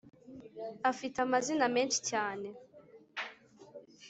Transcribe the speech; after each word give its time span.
Afite 0.91 1.17
amazina 1.25 1.65
menshi 1.75 1.99
cyane 2.09 2.47